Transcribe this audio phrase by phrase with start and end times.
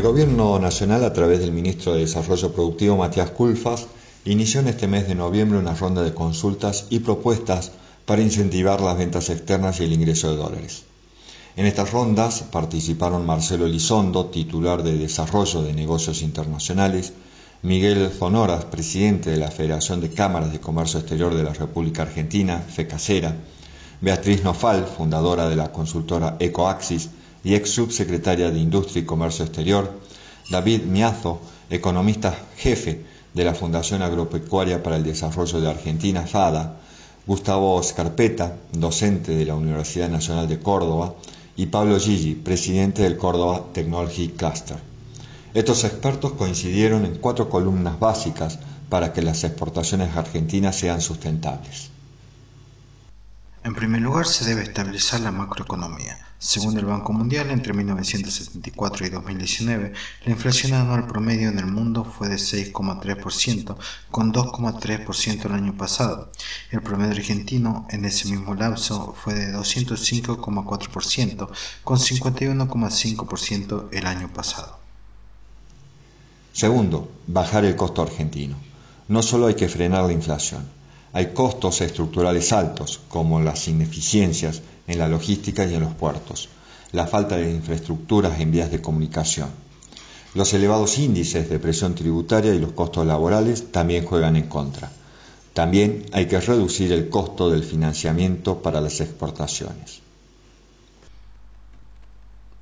[0.00, 3.86] El Gobierno Nacional, a través del Ministro de Desarrollo Productivo, Matías Culfas,
[4.24, 7.72] inició en este mes de noviembre una ronda de consultas y propuestas
[8.06, 10.84] para incentivar las ventas externas y el ingreso de dólares.
[11.54, 17.12] En estas rondas participaron Marcelo Elizondo, titular de Desarrollo de Negocios Internacionales,
[17.60, 22.58] Miguel Zonoras, presidente de la Federación de Cámaras de Comercio Exterior de la República Argentina,
[22.58, 23.36] FECASERA,
[24.00, 27.10] Beatriz Nofal, fundadora de la consultora EcoAxis
[27.44, 29.92] y ex subsecretaria de Industria y Comercio Exterior,
[30.50, 31.40] David Miazo,
[31.70, 33.04] economista jefe
[33.34, 36.80] de la Fundación Agropecuaria para el Desarrollo de Argentina, FADA,
[37.26, 41.14] Gustavo Scarpeta, docente de la Universidad Nacional de Córdoba,
[41.56, 44.78] y Pablo Gigi, presidente del Córdoba Technology Cluster.
[45.52, 51.90] Estos expertos coincidieron en cuatro columnas básicas para que las exportaciones argentinas sean sustentables.
[53.62, 56.29] En primer lugar, se debe estabilizar la macroeconomía.
[56.42, 59.92] Según el Banco Mundial, entre 1974 y 2019,
[60.24, 63.76] la inflación anual promedio en el mundo fue de 6,3%,
[64.10, 66.32] con 2,3% el año pasado.
[66.70, 71.50] El promedio argentino en ese mismo lapso fue de 205,4%,
[71.84, 74.78] con 51,5% el año pasado.
[76.54, 78.56] Segundo, bajar el costo argentino.
[79.08, 80.66] No solo hay que frenar la inflación,
[81.12, 86.48] hay costos estructurales altos, como las ineficiencias en la logística y en los puertos,
[86.92, 89.48] la falta de infraestructuras en vías de comunicación.
[90.34, 94.90] Los elevados índices de presión tributaria y los costos laborales también juegan en contra.
[95.54, 100.02] También hay que reducir el costo del financiamiento para las exportaciones.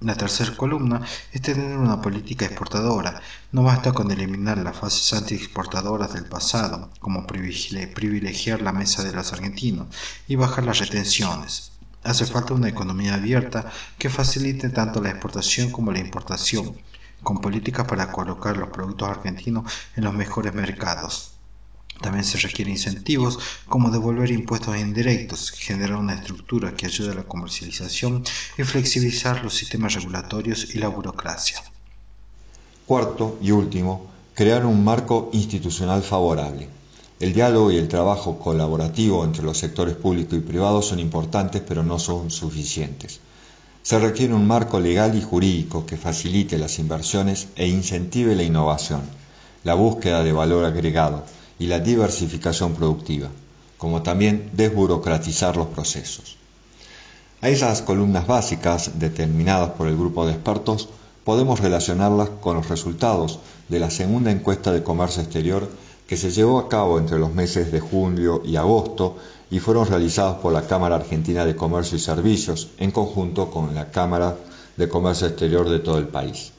[0.00, 1.00] La tercera columna
[1.32, 3.22] es tener una política exportadora.
[3.52, 9.32] No basta con eliminar las fases anti-exportadoras del pasado, como privilegiar la mesa de los
[9.32, 9.86] argentinos
[10.28, 11.70] y bajar las retenciones.
[12.04, 16.76] Hace falta una economía abierta que facilite tanto la exportación como la importación,
[17.22, 21.32] con políticas para colocar los productos argentinos en los mejores mercados.
[22.02, 27.22] También se requieren incentivos como devolver impuestos indirectos, generar una estructura que ayude a la
[27.22, 28.22] comercialización
[28.58, 31.62] y flexibilizar los sistemas regulatorios y la burocracia.
[32.84, 36.68] Cuarto y último, crear un marco institucional favorable.
[37.20, 41.82] El diálogo y el trabajo colaborativo entre los sectores público y privado son importantes pero
[41.82, 43.20] no son suficientes.
[43.82, 49.02] Se requiere un marco legal y jurídico que facilite las inversiones e incentive la innovación,
[49.62, 51.24] la búsqueda de valor agregado,
[51.58, 53.28] y la diversificación productiva,
[53.78, 56.36] como también desburocratizar los procesos.
[57.40, 60.88] A esas columnas básicas determinadas por el grupo de expertos
[61.24, 63.38] podemos relacionarlas con los resultados
[63.68, 65.68] de la segunda encuesta de comercio exterior
[66.06, 69.16] que se llevó a cabo entre los meses de julio y agosto
[69.50, 73.90] y fueron realizados por la Cámara Argentina de Comercio y Servicios en conjunto con la
[73.90, 74.36] Cámara
[74.76, 76.52] de Comercio Exterior de todo el país.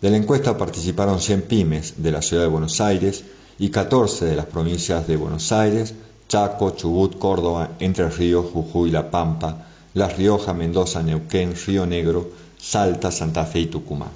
[0.00, 3.24] De la encuesta participaron 100 pymes de la ciudad de Buenos Aires,
[3.58, 5.94] y 14 de las provincias de Buenos Aires,
[6.28, 13.10] Chaco, Chubut, Córdoba, Entre Ríos, Jujuy, La Pampa, La Rioja, Mendoza, Neuquén, Río Negro, Salta,
[13.10, 14.10] Santa Fe y Tucumán.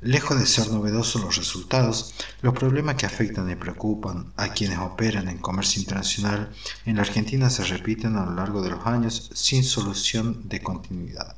[0.00, 5.28] Lejos de ser novedosos los resultados, los problemas que afectan y preocupan a quienes operan
[5.28, 6.52] en comercio internacional
[6.86, 11.36] en la Argentina se repiten a lo largo de los años sin solución de continuidad.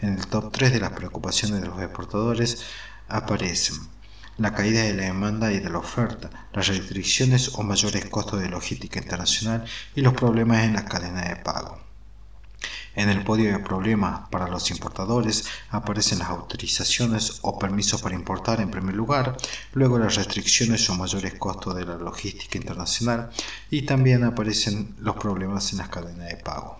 [0.00, 2.64] En el top 3 de las preocupaciones de los exportadores
[3.06, 3.76] aparecen
[4.36, 8.48] la caída de la demanda y de la oferta, las restricciones o mayores costos de
[8.48, 9.64] logística internacional
[9.94, 11.85] y los problemas en la cadena de pago.
[12.96, 18.62] En el podio de problemas para los importadores aparecen las autorizaciones o permisos para importar
[18.62, 19.36] en primer lugar,
[19.74, 23.30] luego las restricciones o mayores costos de la logística internacional
[23.70, 26.78] y también aparecen los problemas en las cadenas de pago.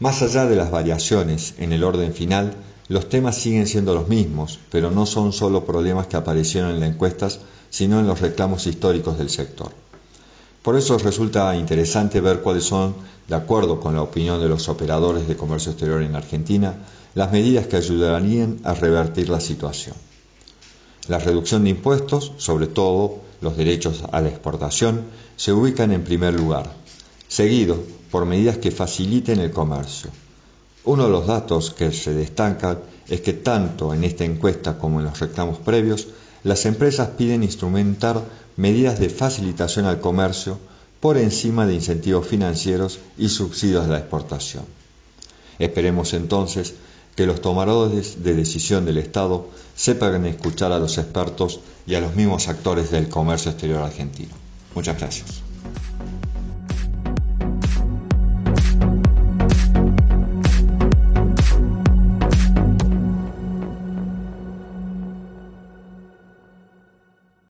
[0.00, 2.54] Más allá de las variaciones en el orden final,
[2.88, 6.90] los temas siguen siendo los mismos, pero no son solo problemas que aparecieron en las
[6.90, 7.40] encuestas,
[7.70, 9.72] sino en los reclamos históricos del sector.
[10.62, 12.94] Por eso resulta interesante ver cuáles son,
[13.28, 16.74] de acuerdo con la opinión de los operadores de comercio exterior en Argentina,
[17.14, 19.96] las medidas que ayudarían a revertir la situación.
[21.08, 25.06] La reducción de impuestos, sobre todo los derechos a la exportación,
[25.36, 26.72] se ubican en primer lugar,
[27.26, 27.78] seguido
[28.10, 30.10] por medidas que faciliten el comercio,
[30.84, 35.06] uno de los datos que se destacan es que tanto en esta encuesta como en
[35.06, 36.08] los reclamos previos,
[36.44, 38.22] las empresas piden instrumentar
[38.56, 40.58] medidas de facilitación al comercio
[41.00, 44.64] por encima de incentivos financieros y subsidios de la exportación.
[45.58, 46.74] Esperemos entonces
[47.16, 52.14] que los tomadores de decisión del Estado sepan escuchar a los expertos y a los
[52.14, 54.34] mismos actores del comercio exterior argentino.
[54.74, 55.41] Muchas gracias.